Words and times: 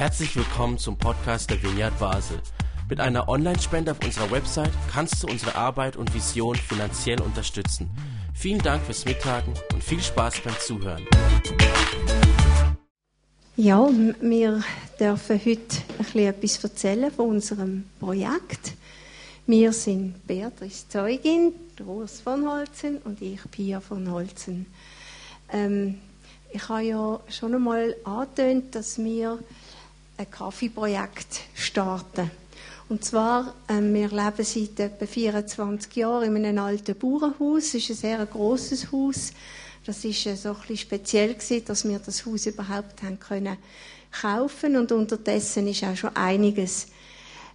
Herzlich 0.00 0.34
willkommen 0.34 0.78
zum 0.78 0.96
Podcast 0.96 1.50
der 1.50 1.62
Vineyard 1.62 1.98
Basel. 1.98 2.38
Mit 2.88 3.00
einer 3.00 3.28
Online-Spende 3.28 3.90
auf 3.90 4.02
unserer 4.02 4.30
Website 4.30 4.72
kannst 4.90 5.22
du 5.22 5.26
unsere 5.26 5.56
Arbeit 5.56 5.98
und 5.98 6.14
Vision 6.14 6.56
finanziell 6.56 7.20
unterstützen. 7.20 7.90
Vielen 8.32 8.60
Dank 8.60 8.82
fürs 8.82 9.04
Mittagen 9.04 9.52
und 9.74 9.84
viel 9.84 10.00
Spaß 10.00 10.40
beim 10.40 10.54
Zuhören. 10.58 11.06
Ja, 13.56 13.90
wir 14.22 14.64
dürfen 14.98 15.38
heute 15.38 15.60
ein 15.60 15.96
bisschen 15.98 16.26
etwas 16.28 16.64
erzählen 16.64 17.10
von 17.12 17.28
unserem 17.28 17.84
Projekt. 18.00 18.72
Wir 19.46 19.70
sind 19.74 20.26
Beatrice 20.26 20.88
Zeugin, 20.88 21.52
Urs 21.86 22.22
von 22.22 22.48
Holzen 22.50 23.02
und 23.04 23.20
ich 23.20 23.40
Pia 23.50 23.80
von 23.80 24.10
Holzen. 24.10 24.64
Ähm, 25.52 25.98
ich 26.52 26.68
habe 26.70 26.82
ja 26.84 27.20
schon 27.28 27.54
einmal 27.54 27.94
angetönt, 28.04 28.74
dass 28.74 28.98
wir 28.98 29.38
ein 30.20 30.30
Kaffeeprojekt 30.30 31.40
starten. 31.54 32.30
Und 32.88 33.04
zwar, 33.04 33.54
ähm, 33.68 33.94
wir 33.94 34.08
leben 34.08 34.44
seit 34.44 34.78
etwa 34.78 35.06
24 35.06 35.96
Jahren 35.96 36.36
in 36.36 36.44
einem 36.44 36.62
alten 36.62 36.94
Bauernhaus. 36.94 37.68
Es 37.68 37.74
ist 37.74 37.90
ein 37.90 37.96
sehr 37.96 38.26
grosses 38.26 38.92
Haus. 38.92 39.32
Das 39.86 40.04
ist 40.04 40.26
äh, 40.26 40.36
so 40.36 40.54
ein 40.68 40.76
speziell 40.76 41.34
gewesen, 41.34 41.64
dass 41.64 41.88
wir 41.88 41.98
das 41.98 42.26
Haus 42.26 42.46
überhaupt 42.46 43.02
haben 43.02 43.18
können 43.18 43.56
kaufen 44.10 44.76
und 44.76 44.90
unterdessen 44.92 45.68
ist 45.68 45.84
auch 45.84 45.96
schon 45.96 46.16
einiges 46.16 46.88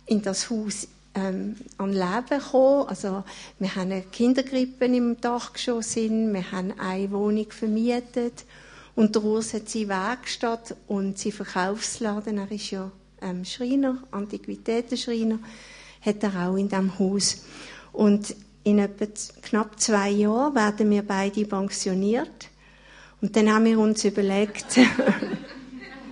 in 0.05 0.22
das 0.22 0.50
Haus 0.50 0.88
ähm, 1.13 1.58
an 1.77 1.91
Leben 1.91 2.30
gekommen. 2.30 2.88
Also 2.88 3.25
wir 3.59 3.75
haben 3.75 3.91
eine 3.91 4.03
Kindergrippe 4.03 4.86
im 4.86 5.20
Dachgeschoss, 5.20 5.97
wir 5.97 6.52
haben 6.52 6.80
eine 6.80 7.11
Wohnung 7.11 7.52
vermietet 7.52 8.45
und 8.95 9.16
der 9.16 9.23
Urs 9.23 9.54
hat 9.54 9.70
seine 9.70 9.90
Werkstatt 9.90 10.76
und 10.88 11.20
sein 11.20 11.34
Verkaufsladen, 11.34 12.38
er 12.38 12.52
ist 12.52 12.72
ja 12.72 12.91
ähm, 13.22 13.44
Schreiner, 13.44 14.03
Antiquitätenschreiner, 14.12 15.39
hat 16.02 16.23
er 16.23 16.47
auch 16.47 16.56
in 16.56 16.69
diesem 16.69 16.97
Haus. 16.97 17.44
Und 17.92 18.34
in 18.64 18.80
etwa 18.80 19.06
knapp 19.42 19.78
zwei 19.80 20.09
Jahren 20.09 20.56
werden 20.56 20.89
wir 20.89 21.03
beide 21.03 21.45
pensioniert. 21.45 22.50
Und 23.22 23.36
dann 23.36 23.53
haben 23.53 23.66
wir 23.66 23.78
uns 23.80 24.03
überlegt, 24.06 24.66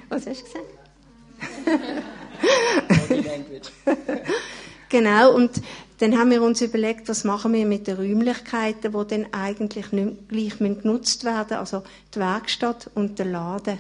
was 0.10 0.28
hast 0.28 0.42
du 0.42 0.46
gesagt? 0.46 0.66
genau, 4.90 5.36
und 5.36 5.52
dann 6.00 6.18
haben 6.18 6.32
wir 6.32 6.42
uns 6.42 6.62
überlegt, 6.62 7.08
was 7.08 7.24
machen 7.24 7.54
wir 7.54 7.66
mit 7.66 7.88
den 7.88 7.98
Räumlichkeiten, 7.98 8.94
die 8.94 9.08
dann 9.08 9.28
eigentlich 9.32 9.92
nicht 9.92 10.30
gleich 10.30 10.58
genutzt 10.58 11.24
werden, 11.24 11.58
also 11.58 11.84
die 12.14 12.20
Werkstatt 12.20 12.90
und 12.96 13.20
der 13.20 13.28
Laden. 13.28 13.80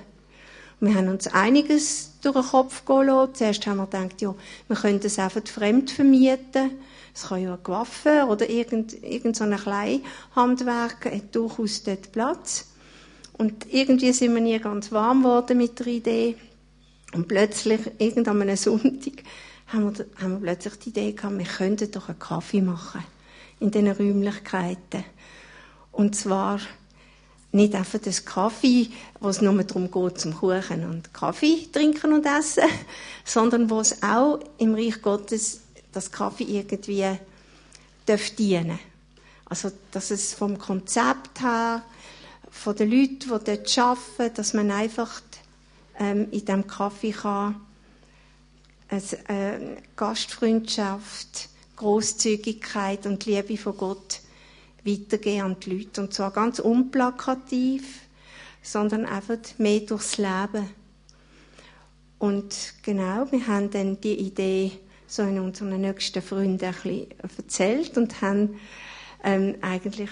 Und 0.79 0.89
wir 0.89 0.95
haben 0.95 1.07
uns 1.07 1.27
einiges 1.27 2.11
durch 2.21 2.35
den 2.35 2.43
Kopf 2.43 2.85
gehen. 2.85 3.27
Zuerst 3.33 3.65
haben 3.67 3.77
wir 3.77 3.85
gedacht, 3.85 4.21
ja, 4.21 4.35
wir 4.67 4.75
können 4.75 4.99
das 4.99 5.17
einfach 5.17 5.41
fremd 5.45 5.91
vermieten. 5.91 6.71
Es 7.15 7.27
kann 7.27 7.41
ja 7.41 7.53
eine 7.53 7.67
Waffe 7.67 8.25
oder 8.27 8.49
irgendein, 8.49 9.03
irgend 9.03 9.35
so 9.35 9.43
ein 9.43 9.55
Kleinhandwerk 9.55 11.05
hat 11.05 11.35
durchaus 11.35 11.83
dort 11.83 12.11
Platz. 12.11 12.67
Und 13.37 13.71
irgendwie 13.71 14.11
sind 14.11 14.33
wir 14.33 14.41
nie 14.41 14.59
ganz 14.59 14.91
warm 14.91 15.23
geworden 15.23 15.57
mit 15.57 15.79
der 15.79 15.87
Idee. 15.87 16.35
Und 17.13 17.27
plötzlich, 17.27 17.79
irgendwann 17.99 18.41
einem 18.41 18.57
Sonntag, 18.57 19.23
haben 19.67 19.97
wir, 19.97 20.05
haben 20.21 20.33
wir 20.33 20.39
plötzlich 20.39 20.79
die 20.79 20.89
Idee 20.89 21.11
gehabt, 21.13 21.37
wir 21.37 21.45
könnten 21.45 21.91
doch 21.91 22.09
einen 22.09 22.19
Kaffee 22.19 22.61
machen. 22.61 23.03
In 23.59 23.71
diesen 23.71 23.91
Räumlichkeiten. 23.91 25.03
Und 25.91 26.15
zwar 26.15 26.59
nicht 27.51 27.75
einfach 27.75 27.99
das 27.99 28.25
Kaffee, 28.25 28.89
wo 29.19 29.29
es 29.29 29.41
nur 29.41 29.63
darum 29.63 29.89
geht, 29.91 30.19
zum 30.19 30.35
Kuchen 30.35 30.85
und 30.89 31.13
Kaffee 31.13 31.67
trinken 31.71 32.13
und 32.13 32.25
essen, 32.25 32.63
sondern 33.25 33.69
wo 33.69 33.79
es 33.79 34.01
auch 34.01 34.39
im 34.57 34.73
Reich 34.73 35.01
Gottes 35.01 35.61
das 35.91 36.11
Kaffee 36.11 36.45
irgendwie 36.45 37.05
darf 38.05 38.29
dienen. 38.31 38.79
Also, 39.45 39.71
dass 39.91 40.09
es 40.09 40.33
vom 40.33 40.57
Konzept 40.57 41.41
her, 41.41 41.83
von 42.49 42.75
den 42.75 42.89
Leuten, 42.89 43.19
die 43.19 43.27
dort 43.27 43.77
arbeiten, 43.77 44.35
dass 44.35 44.53
man 44.53 44.71
einfach 44.71 45.21
ähm, 45.99 46.27
in 46.31 46.45
diesem 46.45 46.65
Kaffee 46.65 47.11
kann 47.11 47.55
eine 49.27 49.77
Gastfreundschaft, 49.95 51.49
Großzügigkeit 51.75 53.05
und 53.05 53.25
Liebe 53.25 53.57
von 53.57 53.77
Gott 53.77 54.21
weitergeben 54.85 55.41
an 55.41 55.57
die 55.59 55.77
Leute. 55.77 56.01
Und 56.01 56.13
zwar 56.13 56.31
ganz 56.31 56.59
unplakativ, 56.59 58.01
sondern 58.61 59.05
einfach 59.05 59.37
mehr 59.57 59.81
durchs 59.81 60.17
Leben. 60.17 60.69
Und 62.19 62.73
genau, 62.83 63.29
wir 63.31 63.47
haben 63.47 63.69
dann 63.71 63.99
die 63.99 64.19
Idee 64.19 64.71
so 65.07 65.23
in 65.23 65.39
unseren 65.39 65.81
nächsten 65.81 66.21
Freunden 66.21 66.65
ein 66.65 66.73
bisschen 66.73 67.07
erzählt 67.37 67.97
und 67.97 68.21
haben 68.21 68.59
ähm, 69.23 69.55
eigentlich 69.61 70.09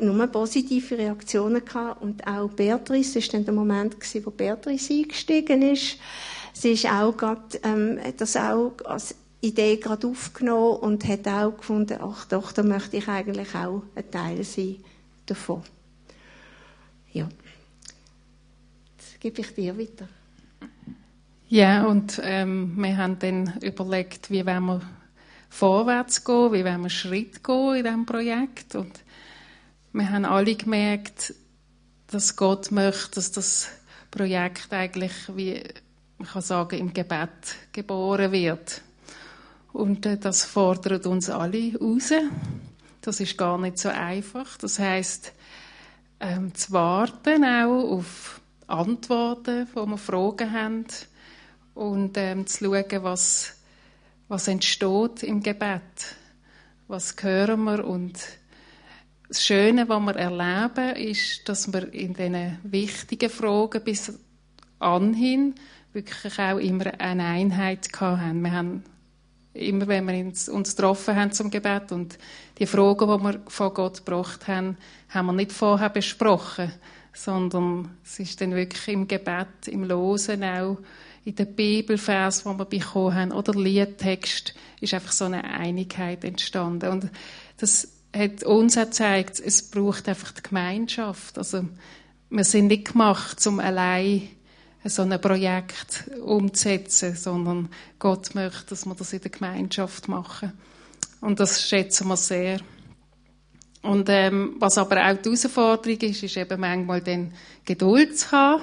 nur 0.00 0.26
positive 0.26 0.98
Reaktionen 0.98 1.64
gehabt. 1.64 2.02
Und 2.02 2.26
auch 2.26 2.48
Beatrice, 2.50 3.20
das 3.20 3.28
war 3.28 3.32
dann 3.32 3.44
der 3.44 3.54
Moment, 3.54 3.96
wo 4.24 4.30
Beatrice 4.30 4.92
eingestiegen 4.92 5.62
ist, 5.62 5.98
sie 6.54 6.72
ist 6.72 6.86
auch 6.86 7.14
grad, 7.16 7.60
ähm, 7.62 8.00
hat 8.02 8.20
das 8.20 8.36
auch 8.36 8.72
als 8.84 9.14
Idee 9.42 9.76
gerade 9.76 10.06
aufgenommen 10.06 10.78
und 10.78 11.06
hat 11.06 11.28
auch 11.28 11.56
gefunden, 11.58 11.98
ach 12.00 12.24
doch, 12.24 12.52
da 12.52 12.62
möchte 12.62 12.96
ich 12.96 13.08
eigentlich 13.08 13.54
auch 13.54 13.82
ein 13.94 14.10
Teil 14.10 14.42
sein 14.42 14.76
davon. 15.26 15.62
Ja. 17.12 17.28
Jetzt 18.96 19.20
gebe 19.20 19.42
ich 19.42 19.54
dir 19.54 19.78
weiter. 19.78 20.08
Ja, 21.48 21.84
und 21.84 22.20
ähm, 22.24 22.74
wir 22.76 22.96
haben 22.96 23.18
dann 23.18 23.58
überlegt, 23.60 24.30
wie 24.30 24.46
wollen 24.46 24.64
wir 24.64 24.80
vorwärts 25.50 26.24
gehen, 26.24 26.52
wie 26.52 26.64
wollen 26.64 26.82
wir 26.82 26.90
Schritt 26.90 27.44
gehen 27.44 27.76
in 27.76 27.84
diesem 27.84 28.06
Projekt. 28.06 28.74
Und 28.74 29.04
wir 29.92 30.10
haben 30.10 30.24
alle 30.24 30.56
gemerkt, 30.56 31.34
dass 32.08 32.34
Gott 32.34 32.72
möchte, 32.72 33.16
dass 33.16 33.30
das 33.30 33.68
Projekt 34.10 34.72
eigentlich 34.72 35.12
wie 35.36 35.62
man 36.24 36.32
kann 36.32 36.42
sagen, 36.42 36.78
im 36.78 36.94
Gebet 36.94 37.54
geboren 37.70 38.32
wird. 38.32 38.80
Und 39.74 40.06
äh, 40.06 40.16
das 40.16 40.42
fordert 40.42 41.06
uns 41.06 41.28
alle 41.28 41.78
raus. 41.78 42.12
Das 43.02 43.20
ist 43.20 43.36
gar 43.36 43.58
nicht 43.58 43.76
so 43.78 43.90
einfach. 43.90 44.56
Das 44.56 44.78
heißt, 44.78 45.34
ähm, 46.20 46.54
zu 46.54 46.72
warten 46.72 47.44
auch 47.44 47.90
auf 47.98 48.40
Antworten, 48.66 49.68
wo 49.74 49.84
wir 49.84 49.98
Fragen 49.98 50.50
haben 50.50 50.86
und 51.74 52.16
ähm, 52.16 52.46
zu 52.46 52.64
schauen, 52.64 53.02
was, 53.02 53.56
was 54.28 54.48
entsteht 54.48 55.24
im 55.24 55.42
Gebet. 55.42 56.16
Was 56.88 57.14
hören 57.20 57.64
wir 57.64 57.84
und 57.84 58.18
das 59.28 59.44
Schöne, 59.44 59.86
was 59.90 60.00
wir 60.00 60.16
erleben, 60.16 60.96
ist, 60.96 61.46
dass 61.50 61.70
wir 61.70 61.92
in 61.92 62.14
diesen 62.14 62.58
wichtigen 62.62 63.28
Fragen 63.28 63.84
bis 63.84 64.18
anhin 64.78 65.54
wirklich 65.94 66.38
auch 66.38 66.58
immer 66.58 67.00
eine 67.00 67.24
Einheit 67.24 67.88
haben. 68.00 68.42
Wir 68.42 68.52
haben 68.52 68.82
immer, 69.54 69.86
wenn 69.86 70.08
wir 70.08 70.24
uns, 70.24 70.46
getroffen 70.46 71.14
haben 71.14 71.32
zum 71.32 71.50
Gebet 71.50 71.92
und 71.92 72.18
die 72.58 72.66
Fragen, 72.66 73.06
die 73.06 73.24
wir 73.24 73.40
von 73.46 73.72
Gott 73.72 74.04
gebracht 74.04 74.48
haben, 74.48 74.76
haben 75.08 75.26
wir 75.26 75.32
nicht 75.32 75.52
vorher 75.52 75.90
besprochen, 75.90 76.72
sondern 77.12 77.96
es 78.04 78.18
ist 78.18 78.40
dann 78.40 78.54
wirklich 78.54 78.88
im 78.88 79.06
Gebet, 79.06 79.68
im 79.68 79.84
Losen 79.84 80.42
auch, 80.42 80.78
in 81.24 81.36
den 81.36 81.54
Bibelvers, 81.54 82.42
die 82.42 82.48
wir 82.48 82.64
bekommen 82.64 83.14
haben, 83.14 83.32
oder 83.32 83.54
Liedtext, 83.54 84.54
ist 84.80 84.92
einfach 84.92 85.12
so 85.12 85.24
eine 85.24 85.44
Einigkeit 85.44 86.24
entstanden. 86.24 86.90
Und 86.90 87.10
das 87.58 87.88
hat 88.14 88.42
uns 88.42 88.76
auch 88.76 88.84
gezeigt, 88.84 89.40
es 89.40 89.70
braucht 89.70 90.08
einfach 90.08 90.32
die 90.32 90.42
Gemeinschaft. 90.42 91.38
Also, 91.38 91.64
wir 92.30 92.44
sind 92.44 92.66
nicht 92.66 92.92
gemacht, 92.92 93.46
um 93.46 93.60
allein 93.60 94.28
so 94.90 95.02
ein 95.02 95.20
Projekt 95.20 96.10
umzusetzen, 96.22 97.16
sondern 97.16 97.68
Gott 97.98 98.34
möchte, 98.34 98.66
dass 98.70 98.86
wir 98.86 98.94
das 98.94 99.12
in 99.12 99.20
der 99.20 99.30
Gemeinschaft 99.30 100.08
machen. 100.08 100.52
Und 101.20 101.40
das 101.40 101.66
schätzen 101.66 102.08
wir 102.08 102.16
sehr. 102.16 102.60
Und 103.82 104.08
ähm, 104.08 104.56
was 104.58 104.78
aber 104.78 104.96
auch 105.06 105.16
die 105.16 105.30
Herausforderung 105.30 105.98
ist, 106.00 106.22
ist 106.22 106.36
eben 106.36 106.60
manchmal 106.60 107.00
dann 107.00 107.32
Geduld 107.64 108.18
zu 108.18 108.32
haben 108.32 108.62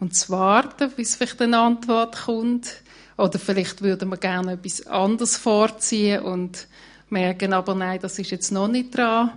und 0.00 0.14
zu 0.16 0.30
warten, 0.30 0.90
bis 0.96 1.16
vielleicht 1.16 1.40
eine 1.40 1.58
Antwort 1.58 2.16
kommt. 2.24 2.82
Oder 3.16 3.38
vielleicht 3.38 3.82
würden 3.82 4.08
wir 4.08 4.16
gerne 4.18 4.52
etwas 4.52 4.86
anderes 4.86 5.36
vorziehen 5.36 6.22
und 6.22 6.66
merken 7.08 7.52
aber, 7.52 7.74
nein, 7.74 8.00
das 8.00 8.18
ist 8.18 8.30
jetzt 8.30 8.52
noch 8.52 8.68
nicht 8.68 8.96
dran. 8.96 9.32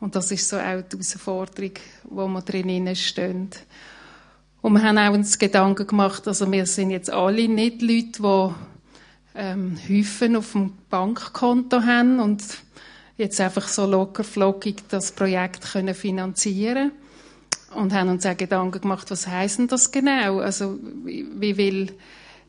Und 0.00 0.14
das 0.14 0.30
ist 0.30 0.48
so 0.48 0.56
auch 0.56 0.82
die 0.82 0.96
Herausforderung, 0.96 1.72
wo 2.04 2.28
wir 2.28 2.42
drinnen 2.42 2.94
stehen. 2.94 3.50
Und 4.60 4.72
wir 4.72 4.82
haben 4.82 4.98
auch 4.98 5.12
uns 5.12 5.38
Gedanken 5.38 5.86
gemacht, 5.86 6.26
also 6.26 6.50
wir 6.50 6.66
sind 6.66 6.90
jetzt 6.90 7.10
alle 7.10 7.48
nicht 7.48 7.80
Leute, 7.80 8.22
die 8.22 8.54
ähm, 9.36 9.78
Häufen 9.88 10.36
auf 10.36 10.52
dem 10.52 10.72
Bankkonto 10.90 11.82
haben 11.82 12.18
und 12.18 12.42
jetzt 13.16 13.40
einfach 13.40 13.68
so 13.68 13.86
locker 13.86 14.24
flockig 14.24 14.82
das 14.88 15.12
Projekt 15.12 15.72
können 15.72 15.94
finanzieren 15.94 16.92
und 17.74 17.92
haben 17.92 18.08
uns 18.08 18.26
auch 18.26 18.36
Gedanken 18.36 18.80
gemacht, 18.80 19.10
was 19.10 19.26
heißt 19.26 19.58
denn 19.58 19.68
das 19.68 19.90
genau? 19.90 20.38
Also 20.38 20.78
wie, 21.04 21.56
will 21.56 21.92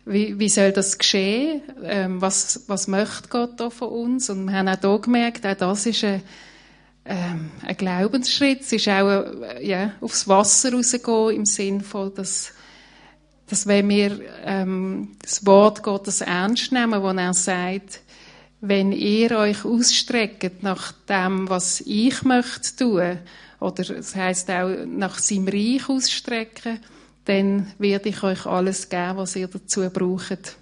wie, 0.06 0.40
wie 0.40 0.50
soll 0.50 0.72
das 0.72 0.98
geschehen? 0.98 1.62
Ähm, 1.84 2.22
was, 2.22 2.64
was 2.68 2.88
möchte 2.88 3.30
Gott 3.30 3.60
da 3.60 3.70
von 3.70 3.90
uns? 3.90 4.30
Und 4.30 4.46
wir 4.46 4.54
haben 4.54 4.68
auch 4.68 4.80
hier 4.80 5.00
gemerkt, 5.00 5.46
auch 5.46 5.56
das 5.56 5.86
ist 5.86 6.04
ein, 6.04 6.22
ähm, 7.10 7.52
ein 7.66 7.76
Glaubensschritt. 7.76 8.62
Es 8.62 8.72
ist 8.72 8.88
auch 8.88 9.10
äh, 9.10 9.68
ja, 9.68 9.94
aufs 10.00 10.28
Wasser 10.28 10.72
rausgehen 10.72 11.36
im 11.36 11.46
Sinn 11.46 11.82
von, 11.82 12.14
dass, 12.14 12.54
dass 13.48 13.68
wenn 13.68 13.90
wir 13.90 14.20
ähm, 14.46 15.18
das 15.22 15.46
Wort 15.46 15.82
Gottes 15.82 16.22
ernst 16.22 16.72
nehmen, 16.72 17.02
wo 17.02 17.10
er 17.10 17.34
sagt, 17.34 18.02
wenn 18.62 18.92
ihr 18.92 19.32
euch 19.32 19.66
ausstreckt 19.66 20.64
nach 20.64 20.92
dem, 21.08 21.50
was 21.50 21.82
ich 21.82 22.24
möchte 22.24 22.76
tun, 22.76 23.18
oder 23.60 23.90
es 23.90 24.16
heißt 24.16 24.52
auch 24.52 24.86
nach 24.86 25.18
seinem 25.18 25.48
Reich 25.48 25.90
ausstrecken, 25.90 26.80
dann 27.26 27.72
werde 27.78 28.10
ich 28.10 28.24
euch 28.24 28.46
alles 28.46 28.88
geben, 28.88 29.18
was 29.18 29.36
ihr 29.36 29.48
dazu 29.48 29.90
braucht. 29.90 30.58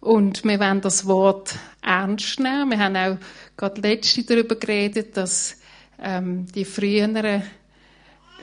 Und 0.00 0.44
wir 0.44 0.60
wollen 0.60 0.80
das 0.80 1.06
Wort 1.06 1.56
ernst 1.82 2.38
nehmen. 2.38 2.70
Wir 2.70 2.78
haben 2.78 2.96
auch 2.96 3.16
gerade 3.56 3.80
letzte 3.80 4.22
darüber 4.22 4.54
geredet, 4.54 5.16
dass 5.16 5.56
ähm, 6.00 6.46
die 6.54 6.64
früheren 6.64 7.42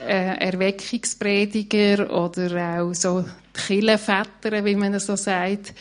Erweckungsprediger 0.00 2.10
oder 2.10 2.80
auch 2.80 2.92
so 2.92 3.22
die 3.22 3.60
Kirchenväter, 3.60 4.64
wie 4.64 4.76
man 4.76 4.98
so 5.00 5.16
sagt, 5.16 5.72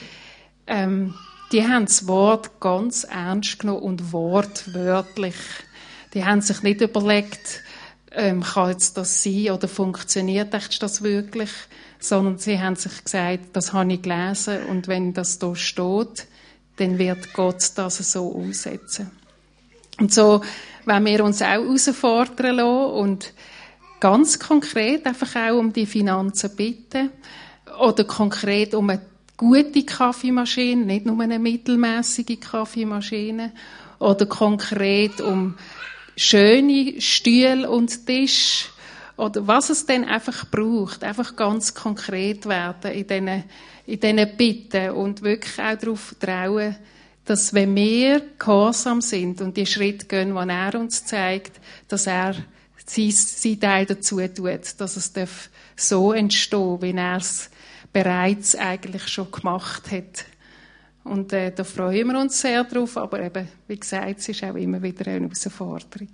ähm, 0.67 1.13
die 1.51 1.63
haben 1.63 1.85
das 1.85 2.07
Wort 2.07 2.59
ganz 2.59 3.03
ernst 3.03 3.59
genommen 3.59 3.81
und 3.81 4.13
wortwörtlich. 4.13 5.35
Die 6.13 6.23
haben 6.23 6.41
sich 6.41 6.63
nicht 6.63 6.81
überlegt, 6.81 7.61
ähm, 8.15 8.41
kann 8.41 8.71
jetzt 8.71 8.97
das 8.97 9.23
sein 9.23 9.51
oder 9.51 9.67
funktioniert 9.67 10.53
das 10.53 11.03
wirklich, 11.03 11.51
sondern 11.99 12.37
sie 12.37 12.59
haben 12.59 12.75
sich 12.75 13.03
gesagt, 13.03 13.49
das 13.53 13.73
habe 13.73 13.93
ich 13.93 14.01
gelesen 14.01 14.65
und 14.67 14.87
wenn 14.87 15.13
das 15.13 15.39
da 15.39 15.55
steht, 15.55 16.27
dann 16.77 16.97
wird 16.97 17.33
Gott 17.33 17.71
das 17.75 17.97
so 18.11 18.27
umsetzen. 18.27 19.11
Und 19.99 20.13
so 20.13 20.41
wenn 20.85 21.05
wir 21.05 21.23
uns 21.23 21.41
auch 21.41 21.47
herausfordern 21.47 22.55
lassen 22.55 22.93
und 22.93 23.33
ganz 23.99 24.39
konkret 24.39 25.05
einfach 25.05 25.35
auch 25.35 25.57
um 25.57 25.73
die 25.73 25.85
Finanzen 25.85 26.55
bitten 26.55 27.09
oder 27.79 28.03
konkret 28.03 28.75
um 28.75 28.89
eine 28.89 29.01
gute 29.37 29.83
Kaffeemaschine, 29.83 30.85
nicht 30.85 31.05
nur 31.05 31.19
eine 31.21 31.39
mittelmäßige 31.39 32.39
Kaffeemaschine 32.39 33.51
oder 33.99 34.25
konkret 34.25 35.21
um 35.21 35.55
schöne 36.15 36.99
Stühle 37.01 37.69
und 37.69 38.05
Tisch 38.05 38.69
oder 39.17 39.47
was 39.47 39.69
es 39.69 39.85
denn 39.85 40.03
einfach 40.03 40.49
braucht, 40.49 41.03
einfach 41.03 41.35
ganz 41.35 41.73
konkret 41.73 42.45
werden 42.45 42.91
in 42.91 43.07
diesen, 43.07 43.43
in 43.85 43.99
diesen 43.99 44.37
Bitten 44.37 44.91
und 44.91 45.21
wirklich 45.21 45.59
auch 45.59 45.75
darauf 45.75 46.15
trauen, 46.19 46.75
dass 47.23 47.53
wenn 47.53 47.75
wir 47.75 48.21
gehorsam 48.37 49.01
sind 49.01 49.41
und 49.41 49.57
die 49.57 49.65
Schritte 49.65 50.05
gehen, 50.05 50.35
die 50.35 50.49
er 50.49 50.79
uns 50.79 51.05
zeigt, 51.05 51.59
dass 51.87 52.07
er 52.07 52.35
sein, 52.85 53.11
sein 53.11 53.59
Teil 53.59 53.85
dazu 53.85 54.19
tut, 54.27 54.79
dass 54.79 54.97
es 54.97 55.11
so 55.75 56.13
entstehen 56.13 56.81
wie 56.81 56.91
er 56.91 57.17
es 57.17 57.49
bereits 57.91 58.55
eigentlich 58.55 59.07
schon 59.07 59.31
gemacht 59.31 59.91
hat. 59.91 60.25
Und 61.05 61.33
äh, 61.33 61.51
da 61.51 61.63
freuen 61.63 62.07
wir 62.07 62.19
uns 62.19 62.41
sehr 62.41 62.63
drauf, 62.63 62.97
aber 62.97 63.21
eben, 63.21 63.47
wie 63.67 63.77
gesagt, 63.77 64.19
es 64.19 64.29
ist 64.29 64.43
auch 64.43 64.55
immer 64.55 64.81
wieder 64.81 65.05
eine 65.05 65.25
Herausforderung. 65.27 66.09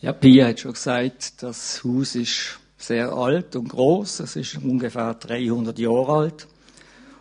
Ja, 0.00 0.12
Pia 0.12 0.48
hat 0.48 0.60
schon 0.60 0.74
gesagt, 0.74 1.42
das 1.42 1.82
Haus 1.82 2.14
ist 2.14 2.58
sehr 2.76 3.10
alt 3.10 3.56
und 3.56 3.70
groß. 3.70 4.20
Es 4.20 4.36
ist 4.36 4.56
ungefähr 4.62 5.14
300 5.14 5.78
Jahre 5.78 6.12
alt. 6.12 6.46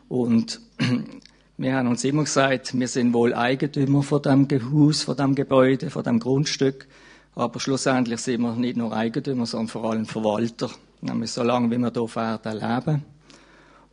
Und 0.10 0.60
wir 1.58 1.74
haben 1.74 1.88
uns 1.88 2.04
immer 2.04 2.26
gesagt, 2.26 2.78
wir 2.78 2.88
sind 2.90 3.14
wohl 3.14 3.34
Eigentümer 3.34 4.04
von 4.04 4.22
dem 4.22 4.48
Haus, 4.50 5.04
von 5.04 5.16
dem 5.16 5.34
Gebäude, 5.34 5.90
von 5.90 6.04
dem 6.04 6.20
Grundstück. 6.20 6.88
Aber 7.36 7.62
schlussendlich 7.62 8.20
sind 8.20 8.42
wir 8.42 8.54
nicht 8.58 8.76
nur 8.76 8.92
Eigentümer, 8.92 9.46
sondern 9.46 9.70
vor 9.70 9.92
allem 9.92 10.06
Verwalter. 10.06 10.70
Nämlich 11.00 11.32
so 11.32 11.42
lange, 11.42 11.72
wie 11.72 11.78
wir 11.78 11.92
hier 11.94 12.16
werden 12.16 12.54
leben. 12.54 13.17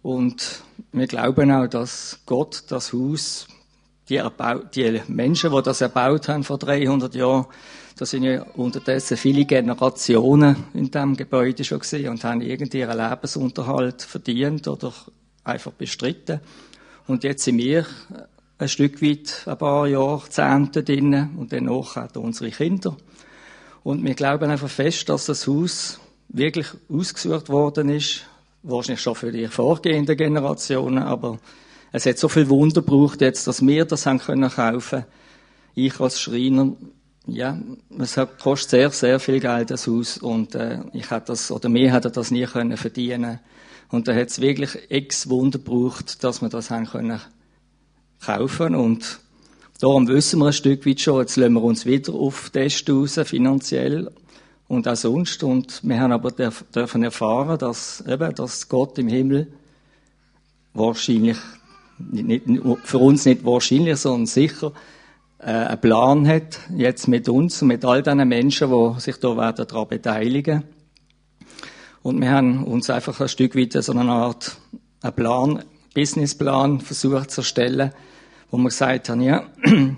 Und 0.05 0.63
wir 0.93 1.07
glauben 1.07 1.51
auch, 1.51 1.67
dass 1.67 2.21
Gott 2.27 2.65
das 2.69 2.93
Haus, 2.93 3.49
die, 4.11 4.23
die 4.75 5.01
Menschen, 5.09 5.51
die 5.51 5.63
das 5.63 5.81
erbaut 5.81 6.29
haben 6.29 6.45
vor 6.45 6.59
300 6.59 7.15
Jahren, 7.15 7.47
da 7.97 8.05
sind 8.05 8.25
ja 8.25 8.43
unterdessen 8.43 9.17
viele 9.17 9.47
Generationen 9.47 10.57
in 10.75 10.91
diesem 10.91 11.17
Gebäude 11.17 11.65
schon 11.65 11.79
gesehen 11.79 12.11
und 12.11 12.23
haben 12.23 12.43
irgendwie 12.43 12.81
ihren 12.81 12.99
Lebensunterhalt 12.99 14.03
verdient 14.03 14.69
oder 14.69 14.93
einfach 15.43 15.73
bestritten. 15.73 16.41
Und 17.07 17.25
jetzt 17.25 17.45
sind 17.45 17.57
wir 17.57 17.87
ein 18.59 18.69
Stück 18.69 19.01
weit 19.01 19.45
ein 19.47 19.57
paar 19.57 19.87
Jahrzehnte 19.89 20.83
drin 20.83 21.31
und 21.39 21.55
dann 21.55 21.67
auch 21.67 21.97
unsere 22.17 22.51
Kinder. 22.51 22.95
Und 23.83 24.05
wir 24.05 24.15
glauben 24.15 24.51
einfach 24.51 24.69
fest, 24.69 25.09
dass 25.09 25.25
das 25.25 25.47
Haus 25.47 25.99
wirklich 26.29 26.67
ausgesucht 26.91 27.49
worden 27.49 27.89
ist 27.89 28.27
wahrscheinlich 28.65 29.03
schon 29.03 29.15
für 29.15 29.31
die 29.31 29.47
vorgehenden 29.47 30.17
Generationen, 30.17 30.99
aber 31.03 31.39
es 31.93 32.07
hat 32.07 32.19
so 32.19 32.29
viel 32.29 32.49
Wunder 32.49 32.83
gebraucht 32.83 33.21
jetzt, 33.21 33.47
dass 33.47 33.65
wir 33.65 33.85
das 33.85 34.07
haben 34.07 34.19
können 34.19 34.51
kaufen. 34.51 35.05
Ich 35.75 36.01
als 36.01 36.21
Schreiner, 36.21 36.73
ja, 37.27 37.59
es 37.99 38.19
kostet 38.43 38.71
sehr, 38.71 38.91
sehr 38.91 39.21
viel 39.21 39.41
Geld 39.41 39.71
das 39.71 39.87
Haus 39.87 40.19
und 40.19 40.55
äh, 40.55 40.81
ich 40.93 41.11
hätte 41.11 41.27
das 41.29 41.51
oder 41.51 41.73
wir 41.73 41.93
hätten 41.93 42.13
das 42.13 42.31
nie 42.31 42.45
können 42.47 42.77
verdienen. 42.77 43.39
Und 43.91 44.09
da 44.09 44.15
hat 44.15 44.29
es 44.29 44.41
wirklich 44.41 44.91
ex 44.91 45.29
Wunder 45.29 45.59
gebraucht, 45.59 46.25
dass 46.25 46.43
wir 46.43 46.49
das 46.49 46.71
haben 46.71 46.87
können 46.87 47.21
kaufen 48.25 48.75
und 48.75 49.21
darum 49.81 50.09
wissen 50.09 50.41
wir 50.41 50.47
ein 50.47 50.53
Stück 50.53 50.87
weit 50.87 51.01
schon, 51.01 51.21
jetzt 51.21 51.37
lassen 51.37 51.53
wir 51.53 51.63
uns 51.63 51.87
wieder 51.87 52.15
auf 52.15 52.51
Test 52.51 52.89
raus, 52.89 53.21
finanziell 53.25 54.11
und 54.69 54.89
auch 54.89 54.97
sonst. 54.97 55.43
Und 55.43 55.81
wir 55.83 56.01
haben 56.01 56.13
aber 56.13 56.31
dürfen 56.31 57.03
erfahren, 57.03 57.59
dass, 57.59 58.05
eben, 58.07 58.35
dass 58.35 58.69
Gott 58.69 58.99
im 58.99 59.09
Himmel 59.09 59.53
wahrscheinlich, 60.73 61.39
nicht, 61.99 62.45
für 62.85 62.99
uns 62.99 63.25
nicht 63.25 63.45
wahrscheinlich, 63.45 63.97
sondern 63.99 64.27
sicher 64.27 64.73
äh, 65.39 65.51
einen 65.51 65.81
Plan 65.81 66.27
hat, 66.27 66.61
jetzt 66.77 67.09
mit 67.09 67.29
uns 67.29 67.63
und 67.63 67.69
mit 67.69 67.85
all 67.85 68.03
diesen 68.03 68.29
Menschen, 68.29 68.71
die 68.71 69.01
sich 69.01 69.17
da 69.19 69.37
werden 69.37 69.67
daran 69.67 69.89
beteiligen. 69.89 70.65
Und 72.03 72.21
wir 72.21 72.31
haben 72.31 72.65
uns 72.65 72.91
einfach 72.91 73.21
ein 73.21 73.29
Stück 73.29 73.57
weit 73.57 73.73
so 73.73 73.93
eine 73.93 74.11
Art 74.11 74.59
einen 75.01 75.15
Plan, 75.15 75.65
Businessplan 75.95 76.81
versucht 76.81 77.31
zu 77.31 77.43
erstellen, 77.43 77.93
wo 78.51 78.57
wir 78.57 78.65
gesagt 78.65 79.09
haben, 79.09 79.21
ja, 79.21 79.47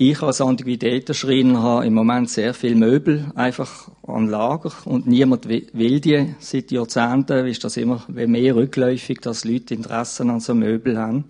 ich 0.00 0.22
als 0.22 0.40
Antiquitätenschreiner 0.40 1.60
habe 1.60 1.86
im 1.86 1.94
Moment 1.94 2.30
sehr 2.30 2.54
viel 2.54 2.76
Möbel 2.76 3.32
einfach 3.34 3.90
an 4.06 4.28
Lager 4.28 4.72
und 4.84 5.08
niemand 5.08 5.48
will 5.48 6.00
die. 6.00 6.36
Seit 6.38 6.70
Jahrzehnten 6.70 7.48
ist 7.48 7.64
das 7.64 7.76
immer 7.76 8.04
mehr 8.06 8.54
rückläufig, 8.54 9.18
dass 9.20 9.44
Leute 9.44 9.74
Interessen 9.74 10.30
an 10.30 10.38
so 10.38 10.54
Möbel 10.54 10.96
haben. 10.98 11.24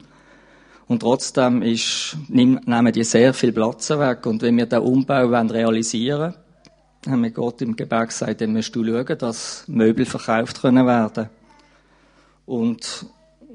Und 0.86 1.00
trotzdem 1.00 1.62
ist, 1.62 2.18
nehmen 2.28 2.92
die 2.92 3.04
sehr 3.04 3.32
viel 3.32 3.52
Platz 3.52 3.88
weg. 3.88 4.26
Und 4.26 4.42
wenn 4.42 4.58
wir 4.58 4.66
den 4.66 4.80
Umbau 4.80 5.26
realisieren 5.28 6.34
wollen, 6.34 7.12
haben 7.12 7.22
wir 7.22 7.30
Gott 7.30 7.62
im 7.62 7.74
Gebet 7.74 8.08
gesagt, 8.08 8.42
dann 8.42 8.52
musst 8.52 8.76
du 8.76 8.84
schauen, 8.84 9.18
dass 9.18 9.64
Möbel 9.66 10.04
verkauft 10.04 10.60
können 10.60 10.86
werden. 10.86 11.30
Und 12.44 13.06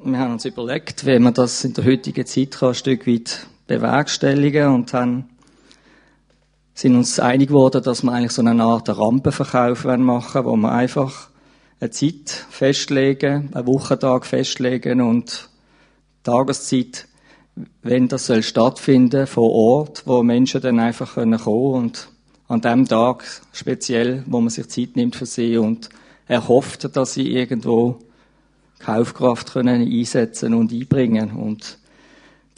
wir 0.04 0.18
haben 0.18 0.34
uns 0.34 0.46
überlegt, 0.46 1.06
wie 1.06 1.20
man 1.20 1.36
das 1.36 1.64
in 1.64 1.74
der 1.74 1.86
heutigen 1.86 2.26
Zeit 2.26 2.62
ein 2.64 2.74
Stück 2.74 3.06
weit 3.06 3.48
bewerkstelligen 3.78 4.68
und 4.68 4.94
haben, 4.94 5.30
sind 6.74 6.96
uns 6.96 7.20
einig 7.20 7.50
geworden, 7.50 7.84
dass 7.84 8.04
wir 8.04 8.12
eigentlich 8.12 8.32
so 8.32 8.42
eine 8.44 8.64
Art 8.64 8.90
Rampenverkauf 8.90 9.86
machen 9.86 10.46
wo 10.46 10.56
wir 10.56 10.72
einfach 10.72 11.30
eine 11.80 11.92
Zeit 11.92 12.30
festlegen, 12.50 13.50
einen 13.54 13.68
Wochentag 13.68 14.26
festlegen 14.26 15.02
und 15.02 15.50
Tageszeit, 16.24 17.08
wenn 17.82 18.08
das 18.08 18.28
soll 18.28 18.42
stattfinden 18.42 19.28
vor 19.28 19.52
Ort, 19.52 20.04
wo 20.06 20.24
Menschen 20.24 20.62
dann 20.62 20.80
einfach 20.80 21.16
kommen 21.16 21.38
können 21.38 21.74
und 21.74 22.10
an 22.48 22.62
dem 22.62 22.88
Tag 22.88 23.24
speziell, 23.52 24.24
wo 24.28 24.40
man 24.40 24.50
sich 24.50 24.68
Zeit 24.70 24.96
nimmt 24.96 25.16
für 25.16 25.26
sie 25.26 25.58
und 25.58 25.90
erhofft, 26.28 26.96
dass 26.96 27.14
sie 27.14 27.32
irgendwo 27.32 28.00
Kaufkraft 28.80 29.54
können 29.54 29.82
einsetzen 29.82 30.54
und 30.54 30.72
einbringen 30.72 31.32
und 31.32 31.78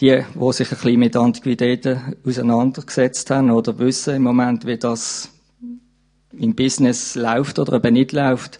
die, 0.01 0.23
die 0.33 0.53
sich 0.53 0.71
ein 0.71 0.77
bisschen 0.77 0.99
mit 0.99 1.15
Antiquitäten 1.15 2.15
auseinandergesetzt 2.25 3.29
haben 3.31 3.51
oder 3.51 3.77
wissen 3.79 4.15
im 4.15 4.23
Moment, 4.23 4.65
wie 4.65 4.77
das 4.77 5.29
im 6.33 6.55
Business 6.55 7.15
läuft 7.15 7.59
oder 7.59 7.77
eben 7.77 7.93
nicht 7.93 8.11
läuft, 8.11 8.59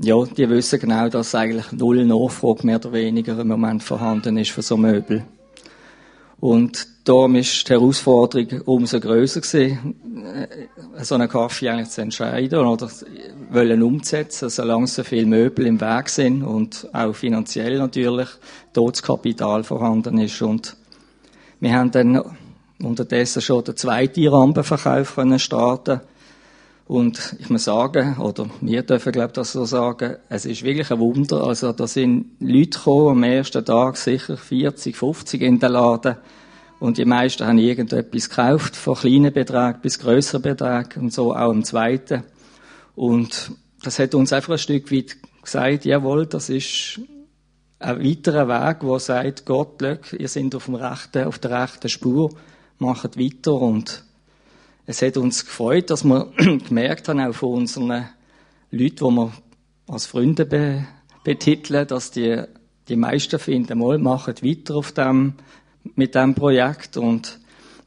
ja, 0.00 0.24
die 0.24 0.48
wissen 0.48 0.80
genau, 0.80 1.08
dass 1.08 1.34
eigentlich 1.34 1.70
null 1.72 2.04
Nachfrage 2.04 2.66
mehr 2.66 2.76
oder 2.76 2.92
weniger 2.92 3.38
im 3.38 3.48
Moment 3.48 3.82
vorhanden 3.82 4.36
ist 4.38 4.50
für 4.50 4.62
so 4.62 4.76
Möbel. 4.76 5.24
Und 6.40 6.86
darum 7.04 7.36
ist 7.36 7.68
die 7.68 7.72
Herausforderung 7.72 8.60
umso 8.62 9.00
größer 9.00 9.40
gewesen, 9.40 9.94
äh, 10.24 11.04
so 11.04 11.14
einen 11.14 11.28
Kaffee 11.28 11.68
eigentlich 11.68 11.90
zu 11.90 12.02
entscheiden 12.02 12.66
oder 12.66 12.90
wollen 13.50 13.82
umzusetzen, 13.82 14.50
solange 14.50 14.86
so 14.86 15.04
viele 15.04 15.26
Möbel 15.26 15.66
im 15.66 15.80
Weg 15.80 16.08
sind 16.08 16.42
und 16.42 16.88
auch 16.92 17.14
finanziell 17.14 17.78
natürlich 17.78 18.28
dort 18.72 18.96
das 18.96 19.02
Kapital 19.02 19.64
vorhanden 19.64 20.18
ist. 20.18 20.40
Und 20.42 20.76
wir 21.60 21.72
haben 21.72 21.90
dann 21.90 22.22
unterdessen 22.82 23.40
schon 23.40 23.64
den 23.64 23.76
zweiten 23.76 24.28
Rampenverkauf 24.28 25.14
können 25.14 25.38
starten 25.38 26.00
und 26.86 27.36
ich 27.38 27.48
muss 27.48 27.64
sagen, 27.64 28.18
oder 28.18 28.46
wir 28.60 28.82
dürfen, 28.82 29.12
glaube 29.12 29.28
ich, 29.28 29.34
das 29.34 29.52
so 29.52 29.64
sagen, 29.64 30.16
es 30.28 30.44
ist 30.44 30.62
wirklich 30.62 30.90
ein 30.90 30.98
Wunder. 30.98 31.44
Also, 31.44 31.72
da 31.72 31.86
sind 31.86 32.32
Leute 32.40 32.78
gekommen, 32.78 33.08
am 33.08 33.22
ersten 33.22 33.64
Tag 33.64 33.96
sicher 33.96 34.36
40, 34.36 34.94
50 34.94 35.40
in 35.40 35.58
den 35.58 35.72
Laden. 35.72 36.16
Und 36.80 36.98
die 36.98 37.06
meisten 37.06 37.46
haben 37.46 37.56
irgendetwas 37.56 38.28
gekauft, 38.28 38.76
von 38.76 38.96
kleinen 38.96 39.32
Beträgen 39.32 39.80
bis 39.80 39.98
grösseren 39.98 40.42
Beträgen 40.42 41.04
und 41.04 41.12
so 41.12 41.32
auch 41.32 41.50
am 41.50 41.64
zweiten. 41.64 42.24
Und 42.94 43.52
das 43.82 43.98
hat 43.98 44.14
uns 44.14 44.34
einfach 44.34 44.52
ein 44.52 44.58
Stück 44.58 44.92
weit 44.92 45.16
gesagt, 45.42 45.86
jawohl, 45.86 46.26
das 46.26 46.50
ist 46.50 47.00
ein 47.78 48.04
weiterer 48.04 48.48
Weg, 48.48 48.78
wo 48.82 48.98
sagt, 48.98 49.46
Gott, 49.46 49.80
look, 49.80 50.12
ihr 50.12 50.28
seid 50.28 50.54
auf, 50.54 50.66
dem 50.66 50.74
rechten, 50.74 51.24
auf 51.24 51.38
der 51.38 51.62
rechten 51.62 51.88
Spur, 51.88 52.30
macht 52.78 53.18
weiter 53.18 53.54
und 53.54 54.03
es 54.86 55.02
hat 55.02 55.16
uns 55.16 55.44
gefreut, 55.44 55.90
dass 55.90 56.04
wir 56.04 56.32
gemerkt 56.68 57.08
haben, 57.08 57.20
auch 57.20 57.34
von 57.34 57.60
unseren 57.60 58.08
Leuten, 58.70 58.96
die 58.96 59.16
wir 59.16 59.32
als 59.86 60.06
Freunde 60.06 60.46
be 60.46 60.86
betiteln, 61.22 61.86
dass 61.86 62.10
die, 62.10 62.42
die 62.86 62.96
meisten 62.96 63.38
finden, 63.38 63.78
mal, 63.78 63.96
machen 63.96 64.34
weiter 64.42 64.76
auf 64.76 64.92
dem, 64.92 65.32
mit 65.94 66.14
dem 66.14 66.34
Projekt. 66.34 66.98
Und 66.98 67.40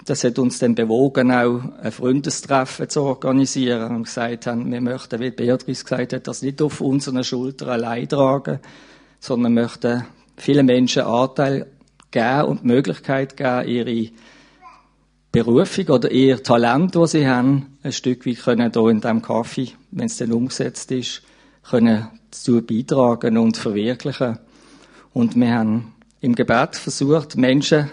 das 0.06 0.24
hat 0.24 0.39
uns 0.39 0.58
dann 0.58 0.74
bewogen, 0.74 1.32
auch 1.32 1.62
ein 1.80 1.92
Freundestreffen 1.92 2.89
zu 2.89 3.04
organisieren 3.04 3.96
und 3.96 4.04
gesagt 4.04 4.48
haben, 4.48 4.72
wir 4.72 4.82
möchten, 4.82 5.20
wie 5.20 5.30
Beatrice 5.30 5.84
gesagt 5.84 6.13
hat, 6.13 6.27
das 6.27 6.42
nicht 6.42 6.63
auf 6.63 6.82
unseren 6.82 7.24
Schultern 7.24 7.70
allein 7.70 8.10
tragen, 8.10 8.60
sondern 9.20 9.54
möchten 9.54 10.06
vielen 10.36 10.66
Menschen 10.66 11.04
Anteil 11.04 11.68
geben 12.10 12.46
und 12.46 12.66
Möglichkeit 12.66 13.38
geben, 13.38 13.68
ihre 13.68 14.10
Berufung 15.31 15.88
oder 15.89 16.12
ihr 16.12 16.41
Talent, 16.41 16.96
das 16.96 17.12
sie 17.12 17.27
haben, 17.27 17.77
ein 17.84 17.91
Stück 17.91 18.25
weit 18.25 18.39
können 18.39 18.72
hier 18.72 18.88
in 18.88 19.01
diesem 19.01 19.22
Kaffee, 19.22 19.72
wenn 19.91 20.05
es 20.05 20.17
dann 20.17 20.31
umgesetzt 20.31 20.91
ist, 20.91 21.22
können 21.69 22.07
dazu 22.31 22.62
beitragen 22.62 23.38
und 23.38 23.57
verwirklichen. 23.57 24.39
Und 25.13 25.36
wir 25.36 25.53
haben 25.53 25.93
im 26.22 26.34
Gebet 26.34 26.75
versucht, 26.75 27.36
Menschen 27.36 27.91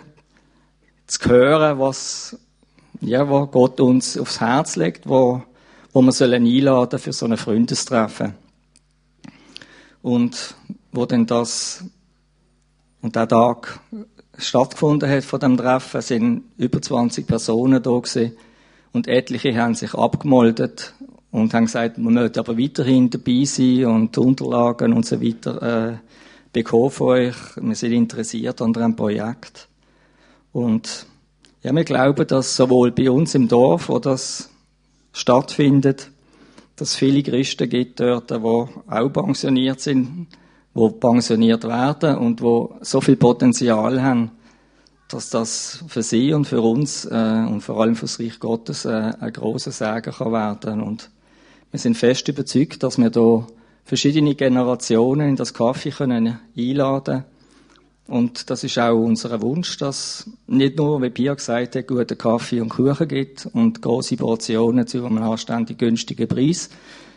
zu 1.06 1.28
hören, 1.28 1.78
was, 1.78 2.38
ja, 3.00 3.28
wo 3.28 3.46
Gott 3.46 3.80
uns 3.80 4.16
aufs 4.16 4.40
Herz 4.40 4.76
legt, 4.76 5.08
wo, 5.08 5.42
wo 5.92 6.02
wir 6.02 6.12
sollen 6.12 6.46
einladen 6.46 6.98
für 6.98 7.12
so 7.12 7.26
ein 7.26 7.36
Freundestreffen. 7.36 8.34
Und 10.02 10.54
wo 10.92 11.06
denn 11.06 11.26
das, 11.26 11.84
und 13.00 13.16
der 13.16 13.28
Tag 13.28 13.80
stattgefunden 14.38 15.08
hat 15.08 15.24
von 15.24 15.40
dem 15.40 15.56
Treffen, 15.56 16.00
sind 16.00 16.44
über 16.56 16.80
20 16.80 17.26
Personen 17.26 17.82
da 17.82 17.90
gewesen. 17.90 18.36
Und 18.92 19.08
etliche 19.08 19.56
haben 19.56 19.74
sich 19.74 19.94
abgemeldet 19.94 20.94
und 21.30 21.52
haben 21.52 21.64
gesagt, 21.64 21.98
man 21.98 22.14
möchte 22.14 22.40
aber 22.40 22.56
weiterhin 22.56 23.10
dabei 23.10 23.44
sein 23.44 23.86
und 23.86 24.16
Unterlagen 24.18 24.92
und 24.92 25.04
so 25.04 25.20
weiter 25.20 25.92
äh, 25.92 25.96
bekommen 26.52 26.90
von 26.90 27.08
euch. 27.08 27.34
Wir 27.56 27.74
sind 27.74 27.92
interessiert 27.92 28.62
an 28.62 28.74
einem 28.76 28.94
Projekt. 28.94 29.68
Und 30.52 31.06
ja, 31.62 31.74
wir 31.74 31.84
glauben, 31.84 32.26
dass 32.26 32.54
sowohl 32.54 32.92
bei 32.92 33.10
uns 33.10 33.34
im 33.34 33.48
Dorf, 33.48 33.88
wo 33.88 33.98
das 33.98 34.50
stattfindet, 35.12 36.10
dass 36.76 36.90
es 36.90 36.94
viele 36.94 37.22
Christen 37.22 37.68
gibt 37.68 38.00
dort, 38.00 38.30
die 38.30 38.34
auch 38.34 39.08
pensioniert 39.12 39.80
sind, 39.80 40.28
wo 40.74 40.90
pensioniert 40.90 41.64
werden 41.64 42.16
und 42.16 42.42
wo 42.42 42.76
so 42.80 43.00
viel 43.00 43.16
Potenzial 43.16 44.02
haben, 44.02 44.32
dass 45.08 45.30
das 45.30 45.84
für 45.86 46.02
sie 46.02 46.32
und 46.32 46.46
für 46.46 46.60
uns 46.60 47.04
äh, 47.04 47.46
und 47.48 47.60
vor 47.60 47.80
allem 47.80 47.94
für 47.94 48.06
das 48.06 48.18
Reich 48.18 48.40
Gottes 48.40 48.84
äh, 48.84 49.12
ein 49.18 49.32
großer 49.32 49.70
Segen 49.70 50.12
kann 50.12 50.32
werden. 50.32 50.82
Und 50.82 51.10
wir 51.70 51.78
sind 51.78 51.96
fest 51.96 52.28
überzeugt, 52.28 52.82
dass 52.82 52.98
wir 52.98 53.10
da 53.10 53.46
verschiedene 53.84 54.34
Generationen 54.34 55.28
in 55.28 55.36
das 55.36 55.54
Kaffee 55.54 55.90
können 55.90 56.40
einladen 56.56 57.24
und 58.06 58.50
das 58.50 58.64
ist 58.64 58.78
auch 58.78 58.94
unser 58.94 59.40
Wunsch, 59.40 59.78
dass 59.78 60.28
nicht 60.46 60.76
nur, 60.76 61.00
wie 61.00 61.08
Pia 61.08 61.34
gesagt 61.34 61.74
hat, 61.74 61.86
guten 61.86 62.18
Kaffee 62.18 62.60
und 62.60 62.68
Kuchen 62.68 63.08
gibt 63.08 63.46
und 63.52 63.80
große 63.80 64.16
Portionen 64.16 64.86
zu 64.86 65.06
einem 65.06 65.22
anständig 65.22 65.78
günstigen 65.78 66.28
Preis, 66.28 66.68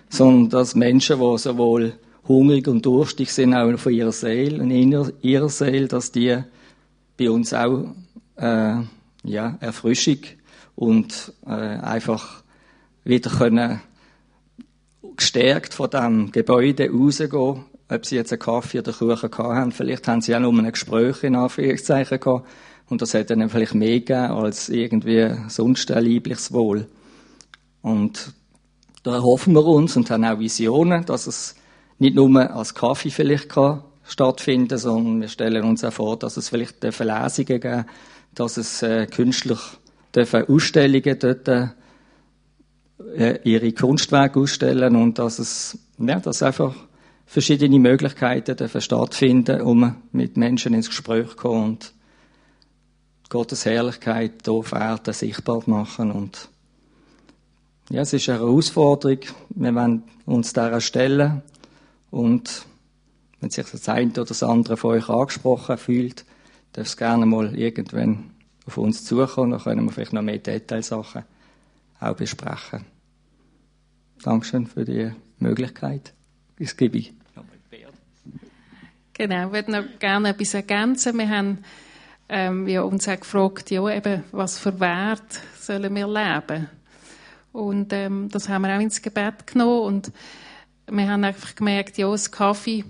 sondern 0.10 0.50
dass 0.50 0.76
Menschen, 0.76 1.20
die 1.20 1.38
sowohl 1.38 1.94
hungrig 2.28 2.68
und 2.68 2.86
durstig 2.86 3.32
sind, 3.32 3.54
auch 3.54 3.78
von 3.78 3.94
ihrer 3.94 4.12
Seele 4.12 4.62
und 4.62 4.72
in 4.72 5.12
ihrer 5.22 5.50
Seele, 5.50 5.88
dass 5.88 6.12
die 6.12 6.38
bei 7.18 7.30
uns 7.30 7.54
auch 7.54 7.94
äh, 8.36 8.76
ja, 9.24 9.58
Erfrischung 9.60 10.20
und 10.76 11.34
äh, 11.46 11.52
einfach 11.52 12.44
wieder 13.04 13.30
können 13.32 13.82
gestärkt 15.16 15.74
von 15.74 15.90
dem 15.90 16.32
Gebäude 16.32 16.90
rausgehen, 16.92 17.66
ob 17.90 18.06
sie 18.06 18.16
jetzt 18.16 18.32
einen 18.32 18.40
Kaffee 18.40 18.80
oder 18.80 18.94
Kuchen 18.94 19.32
gehabt 19.32 19.56
haben. 19.56 19.72
Vielleicht 19.72 20.08
haben 20.08 20.22
sie 20.22 20.36
auch 20.36 20.40
nur 20.40 20.54
ein 20.54 20.72
Gespräch 20.72 21.24
in 21.24 21.36
Anführungszeichen 21.36 22.20
gehabt 22.20 22.48
und 22.90 23.02
das 23.02 23.14
hätte 23.14 23.34
ihnen 23.34 23.50
vielleicht 23.50 23.74
mehr 23.74 24.00
gegeben 24.00 24.32
als 24.32 24.70
irgendwie 24.70 25.32
sonst 25.48 25.92
ein 25.92 26.04
liebliches 26.04 26.54
Wohl. 26.54 26.88
Und 27.82 28.34
da 29.04 29.22
hoffen 29.22 29.54
wir 29.54 29.66
uns 29.66 29.96
und 29.98 30.10
haben 30.12 30.26
auch 30.26 30.40
Visionen, 30.40 31.06
dass 31.06 31.28
es 31.28 31.56
nicht 32.00 32.16
nur 32.16 32.52
als 32.52 32.74
Kaffee 32.74 33.10
vielleicht 33.10 33.50
kann 33.50 33.84
stattfinden, 34.04 34.78
sondern 34.78 35.22
wir 35.22 35.28
stellen 35.28 35.64
uns 35.64 35.84
auch 35.84 35.94
vor, 35.94 36.18
dass 36.18 36.38
es 36.38 36.50
vielleicht 36.50 36.82
Lesungen 36.84 37.46
geben 37.46 37.86
dass 38.34 38.58
es 38.58 38.84
äh, 38.84 39.08
künstlich 39.08 39.60
Ausstellungen 40.48 41.20
dort 41.20 41.48
äh, 41.48 43.40
ihre 43.44 43.72
Kunstwerke 43.72 44.40
ausstellen 44.40 44.96
und 44.96 45.20
dass 45.20 45.40
es 45.40 45.78
ja, 45.98 46.20
dass 46.20 46.44
einfach 46.44 46.76
verschiedene 47.26 47.80
Möglichkeiten 47.80 48.56
dürfen 48.56 48.82
stattfinden, 48.82 49.62
um 49.62 49.96
mit 50.12 50.38
Menschen 50.38 50.74
ins 50.74 50.90
Gespräch 50.90 51.30
zu 51.30 51.36
kommen 51.36 51.64
und 51.64 51.94
Gottes 53.30 53.66
Herrlichkeit 53.66 54.44
hier 54.46 54.54
auf 54.54 54.72
Erden 54.72 55.14
sichtbar 55.14 55.62
zu 55.62 55.70
machen 55.70 56.12
und 56.12 56.50
ja, 57.90 58.02
es 58.02 58.12
ist 58.12 58.28
eine 58.28 58.40
Herausforderung. 58.40 59.20
Wir 59.50 59.74
wollen 59.74 60.04
uns 60.26 60.52
dieser 60.52 60.82
stellen 60.82 61.42
und 62.12 62.66
wenn 63.40 63.50
sich 63.50 63.68
das 63.70 63.88
eine 63.90 64.12
oder 64.12 64.26
das 64.26 64.44
andere 64.44 64.78
von 64.78 64.92
euch 64.96 65.10
angesprochen 65.10 65.78
fühlt, 65.78 66.26
darf 66.74 66.88
es 66.88 66.98
gerne 66.98 67.26
mal 67.26 67.58
irgendwann 67.58 68.32
auf 68.66 68.78
uns 68.78 69.04
zukommen. 69.04 69.52
Dann 69.52 69.62
können 69.62 69.86
wir 69.86 69.92
vielleicht 69.92 70.14
noch 70.14 70.22
mehr 70.22 70.40
Detailsachen 70.40 71.24
auch 72.00 72.16
besprechen. 72.16 72.86
Dankeschön 74.24 74.66
für 74.66 74.86
die 74.86 75.12
Möglichkeit. 75.40 76.14
Das 76.60 76.76
gebe 76.76 76.98
ich. 76.98 77.14
Genau, 79.14 79.48
ich 79.48 79.52
würde 79.52 79.72
noch 79.72 80.00
gerne 80.00 80.30
etwas 80.30 80.54
ergänzen. 80.54 81.18
Wir 81.18 81.30
haben 81.30 81.58
ähm, 82.30 82.68
ja, 82.68 82.84
uns 82.84 83.08
auch 83.08 83.20
gefragt, 83.20 83.72
ja, 83.72 83.90
eben, 83.90 84.24
was 84.32 84.60
für 84.60 84.80
Wert 84.80 85.42
sollen 85.60 85.96
wir 85.96 86.08
leben? 86.08 86.70
Und 87.52 87.94
ähm, 87.94 88.30
das 88.30 88.48
haben 88.48 88.62
wir 88.64 88.76
auch 88.76 88.80
ins 88.80 89.02
Gebet 89.02 89.48
genommen 89.48 89.82
und 89.82 90.12
wir 90.90 91.10
haben 91.10 91.24
einfach 91.24 91.56
gemerkt, 91.56 91.98
ja, 91.98 92.10
das 92.10 92.32
Kaffee 92.32 92.86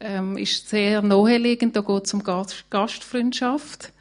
ähm, 0.00 0.36
ist 0.36 0.68
sehr 0.68 1.02
naheliegend, 1.02 1.76
da 1.76 1.80
geht 1.80 2.04
es 2.06 2.14
um 2.14 2.22
Gastfreundschaft 2.22 3.92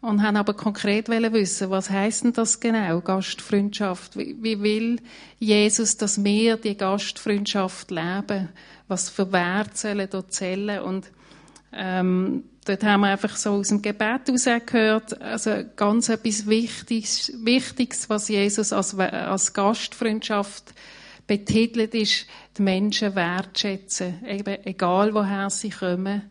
und 0.00 0.22
haben 0.22 0.36
aber 0.36 0.54
konkret 0.54 1.08
wissen, 1.08 1.70
was 1.70 1.90
heißt 1.90 2.24
denn 2.24 2.32
das 2.32 2.60
genau, 2.60 3.00
Gastfreundschaft? 3.00 4.16
Wie, 4.16 4.36
wie, 4.40 4.62
will 4.62 5.00
Jesus, 5.38 5.96
dass 5.96 6.22
wir 6.22 6.56
die 6.56 6.76
Gastfreundschaft 6.76 7.90
leben? 7.90 8.48
Was 8.88 9.10
für 9.10 9.32
Werte 9.32 9.76
sollen 9.76 10.08
dort 10.10 10.32
zählen? 10.32 10.80
Und 10.80 11.10
ähm, 11.72 12.44
dort 12.64 12.84
haben 12.84 13.00
wir 13.00 13.08
einfach 13.08 13.36
so 13.36 13.52
aus 13.52 13.68
dem 13.68 13.82
Gebet 13.82 14.28
herausgehört, 14.28 15.20
also 15.20 15.64
ganz 15.74 16.08
etwas 16.08 16.46
Wichtiges, 16.46 17.32
Wichtiges 17.42 18.08
was 18.08 18.28
Jesus 18.28 18.72
als, 18.72 18.96
als 18.98 19.52
Gastfreundschaft 19.52 20.72
betitelt 21.26 21.94
ist, 21.94 22.26
die 22.58 22.62
Menschen 22.62 23.14
wertschätzen, 23.14 24.24
eben 24.26 24.64
egal 24.64 25.14
woher 25.14 25.50
sie 25.50 25.70
kommen 25.70 26.22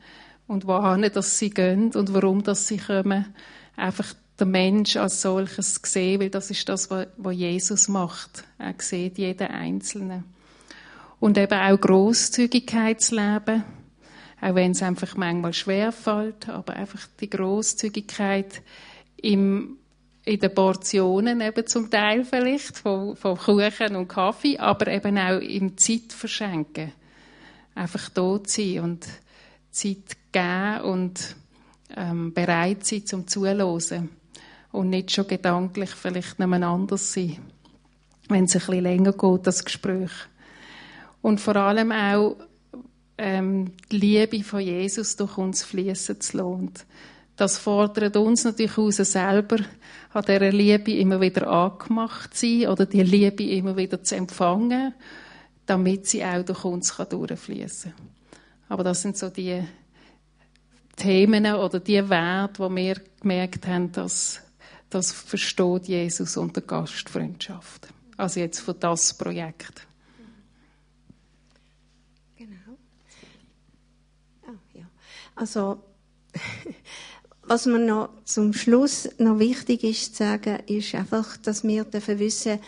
und 0.48 0.68
wohin 0.68 1.10
dass 1.14 1.40
sie 1.40 1.50
gehen 1.50 1.92
und 1.94 2.14
warum 2.14 2.44
dass 2.44 2.68
sie 2.68 2.78
kommen, 2.78 3.34
einfach 3.76 4.14
der 4.38 4.48
Mensch 4.48 4.98
als 4.98 5.22
solches 5.22 5.80
sehen, 5.84 6.20
weil 6.20 6.30
das 6.30 6.52
ist 6.52 6.68
das, 6.68 6.90
was 6.90 7.36
Jesus 7.36 7.88
macht. 7.88 8.44
Er 8.58 8.76
sieht 8.78 9.18
jeden 9.18 9.48
Einzelnen. 9.48 10.26
Und 11.20 11.38
eben 11.38 11.58
auch 11.58 11.80
Großzügigkeit 11.80 13.02
zu 13.02 13.16
leben, 13.16 13.64
auch 14.42 14.56
wenn 14.56 14.72
es 14.72 14.84
einfach 14.84 15.16
manchmal 15.16 15.54
schwer 15.54 15.92
fällt, 15.92 16.50
aber 16.50 16.74
einfach 16.74 17.08
die 17.20 17.30
Großzügigkeit 17.30 18.62
im, 19.22 19.78
in 20.26 20.40
den 20.40 20.54
Portionen 20.54 21.40
eben 21.40 21.68
zum 21.68 21.90
Teil 21.90 22.26
vielleicht, 22.26 22.78
von, 22.78 23.16
von 23.16 23.38
Kuchen 23.38 23.96
und 23.96 24.08
Kaffee, 24.08 24.58
aber 24.58 24.88
eben 24.88 25.18
auch 25.18 25.40
im 25.40 25.78
Zeit 25.78 26.12
verschenken. 26.12 26.92
Einfach 27.76 28.10
da 28.10 28.40
sein 28.46 28.80
und 28.80 29.08
Zeit 29.70 30.18
geben 30.32 30.82
und 30.82 31.36
ähm, 31.96 32.34
bereit 32.34 32.86
sein 32.86 33.06
zum 33.06 33.28
Zuhören. 33.28 34.10
Und 34.72 34.90
nicht 34.90 35.12
schon 35.12 35.28
gedanklich 35.28 35.92
vielleicht 35.92 36.40
nebeneinander 36.40 36.98
sein, 36.98 37.38
wenn 38.28 38.46
es 38.46 38.56
ein 38.56 38.60
bisschen 38.60 38.84
länger 38.84 39.14
geht, 39.14 39.48
das 39.48 39.64
Gespräch. 39.64 40.12
Und 41.22 41.40
vor 41.40 41.56
allem 41.56 41.92
auch 41.92 42.36
ähm, 43.18 43.72
die 43.92 43.98
Liebe 43.98 44.44
von 44.44 44.60
Jesus 44.60 45.16
durch 45.16 45.38
uns 45.38 45.64
fließen 45.64 46.20
zu 46.20 46.38
lassen. 46.38 46.74
Das 47.36 47.58
fordert 47.58 48.16
uns 48.16 48.46
natürlich 48.46 48.78
aus, 48.78 48.96
selber 48.98 49.58
an 50.14 50.24
dieser 50.24 50.52
Liebe 50.52 50.94
immer 50.94 51.20
wieder 51.20 51.48
angemacht 51.48 52.34
zu 52.34 52.46
sein 52.46 52.70
oder 52.70 52.86
die 52.86 53.04
Liebe 53.04 53.44
immer 53.44 53.76
wieder 53.76 54.02
zu 54.04 54.16
empfangen, 54.16 54.94
damit 55.66 56.08
sie 56.08 56.24
auch 56.24 56.44
durch 56.44 56.64
uns 56.64 56.96
durchfließen 56.96 57.94
kann. 57.94 58.10
Aber 58.70 58.84
das 58.84 59.02
sind 59.02 59.18
so 59.18 59.30
die 59.30 59.64
Themen 60.96 61.46
oder 61.46 61.80
die 61.80 62.10
Werte, 62.10 62.70
die 62.70 62.76
wir 62.76 62.96
gemerkt 63.20 63.68
haben, 63.68 63.92
dass 63.92 64.42
das 64.90 65.12
versteht 65.12 65.88
Jesus 65.88 66.38
unter 66.38 66.62
Gastfreundschaft. 66.62 67.90
Also 68.16 68.40
jetzt 68.40 68.60
für 68.60 68.74
das 68.74 69.14
Projekt. 69.14 69.86
Genau. 72.38 72.78
Oh, 74.48 74.54
ja. 74.74 74.86
Also 75.36 75.84
was 77.48 77.66
mir 77.66 77.80
noch 77.80 78.10
zum 78.24 78.54
Schluss 78.54 79.10
noch 79.18 79.40
wichtig 79.40 79.84
ist 79.84 80.16
zu 80.16 80.24
sagen, 80.24 80.60
ist 80.68 80.96
einfach, 80.96 81.38
dass 81.38 81.64
wir 81.64 81.84
dürfen 81.84 82.20
wissen, 82.20 82.60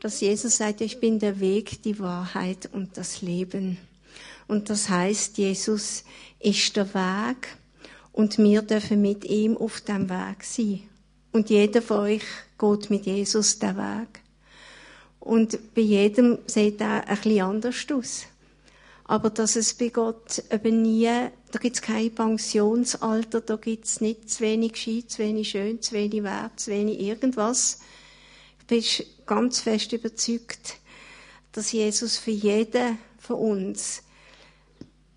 dass 0.00 0.20
Jesus 0.20 0.56
sagt, 0.56 0.80
ich 0.80 1.00
bin 1.00 1.18
der 1.18 1.40
Weg, 1.40 1.82
die 1.82 1.98
Wahrheit 1.98 2.68
und 2.72 2.96
das 2.96 3.22
Leben. 3.22 3.78
Und 4.46 4.70
das 4.70 4.88
heißt, 4.88 5.38
Jesus 5.38 6.04
ist 6.40 6.76
der 6.76 6.92
Weg 6.94 7.48
und 8.12 8.38
wir 8.38 8.62
dürfen 8.62 9.02
mit 9.02 9.24
ihm 9.24 9.56
auf 9.56 9.80
dem 9.82 10.08
Weg 10.08 10.42
sein. 10.42 10.80
Und 11.32 11.50
jeder 11.50 11.82
von 11.82 12.00
euch 12.00 12.24
geht 12.58 12.90
mit 12.90 13.06
Jesus 13.06 13.58
den 13.58 13.76
Weg. 13.76 14.20
Und 15.20 15.74
bei 15.74 15.82
jedem 15.82 16.38
sieht 16.46 16.80
er 16.80 17.06
ein 17.06 17.16
bisschen 17.16 17.42
anders 17.42 17.86
aus. 17.92 18.26
Aber 19.08 19.30
dass 19.30 19.56
es 19.56 19.72
bei 19.72 19.88
Gott 19.88 20.44
eben 20.52 20.82
nie, 20.82 21.06
da 21.50 21.58
gibt 21.58 21.76
es 21.76 21.82
kein 21.82 22.14
Pensionsalter, 22.14 23.40
da 23.40 23.56
gibt 23.56 23.86
es 23.86 24.02
nicht 24.02 24.28
zu 24.28 24.40
wenig 24.40 24.74
gescheit, 24.74 25.10
zu 25.10 25.22
wenig 25.22 25.48
schön, 25.48 25.80
zu 25.80 25.94
wenig 25.94 26.22
wert, 26.22 26.60
zu 26.60 26.70
wenig 26.70 27.00
irgendwas. 27.00 27.80
Ich 28.60 28.66
bin 28.66 28.84
ganz 29.24 29.60
fest 29.60 29.94
überzeugt, 29.94 30.76
dass 31.52 31.72
Jesus 31.72 32.18
für 32.18 32.32
jeden 32.32 32.98
von 33.18 33.36
uns 33.36 34.02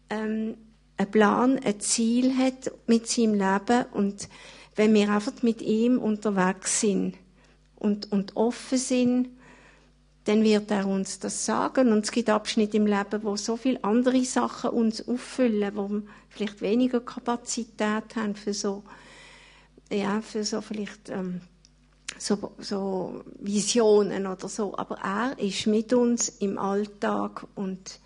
ähm, 0.10 0.56
einen 0.96 1.12
Plan, 1.12 1.60
ein 1.60 1.82
Ziel 1.82 2.38
hat 2.38 2.72
mit 2.88 3.10
seinem 3.10 3.34
Leben 3.34 3.86
und 3.92 4.30
wenn 4.78 4.94
wir 4.94 5.10
einfach 5.10 5.44
mit 5.44 5.62
ihm 5.62 6.00
unterwegs 6.00 6.80
sind 6.80 7.18
und, 7.76 8.10
und 8.14 8.38
offen 8.38 8.78
sind 8.78 9.28
dann 10.26 10.44
wird 10.44 10.70
er 10.70 10.88
uns 10.88 11.20
das 11.20 11.46
sagen. 11.46 11.92
Und 11.92 12.06
es 12.06 12.12
gibt 12.12 12.30
Abschnitte 12.30 12.78
im 12.78 12.86
Leben, 12.86 13.24
wo 13.24 13.36
so 13.36 13.58
viele 13.58 13.84
andere 13.84 14.24
Sachen 14.24 14.72
uns 14.72 15.08
auffüllen, 15.08 15.76
wo 15.76 15.90
wir 15.90 16.04
vielleicht 16.30 16.62
weniger 16.62 17.00
Kapazität 17.00 18.16
haben 18.16 18.36
für 18.36 18.54
so, 18.54 18.84
ja, 19.92 20.22
für 20.22 20.44
so 20.44 20.62
vielleicht 20.62 21.10
ähm, 21.10 21.42
so, 22.20 22.54
so 22.60 23.24
Visionen 23.40 24.28
oder 24.28 24.48
so. 24.48 24.78
Aber 24.78 24.98
er 25.00 25.40
ist 25.40 25.66
mit 25.66 25.92
uns 25.94 26.30
im 26.30 26.58
Alltag 26.60 27.48
und 27.56 28.00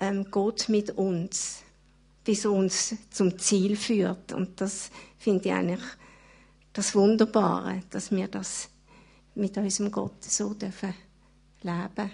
ähm, 0.00 0.30
geht 0.30 0.68
mit 0.68 0.90
uns, 0.90 1.62
bis 2.22 2.44
uns 2.44 2.96
zum 3.10 3.38
Ziel 3.38 3.76
führt. 3.76 4.32
Und 4.32 4.60
das 4.60 4.90
finde 5.16 5.48
ich 5.48 5.54
eigentlich 5.54 5.84
das 6.74 6.94
Wunderbare, 6.94 7.80
dass 7.90 8.10
wir 8.10 8.28
das 8.28 8.68
mit 9.34 9.56
unserem 9.56 9.90
Gott 9.90 10.22
so 10.22 10.52
dürfen 10.52 10.94
leben. 11.64 12.10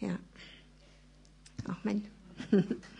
Ja. 0.00 0.18
Amen. 1.66 2.06